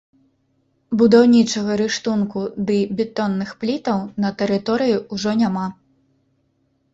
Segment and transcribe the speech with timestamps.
[1.01, 5.67] Будаўнічага рыштунку ды бетонных плітаў на тэрыторыі ўжо няма.